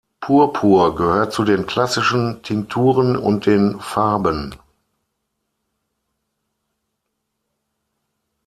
[0.19, 4.55] Purpur gehört zu den klassischen Tinkturen und den Farben.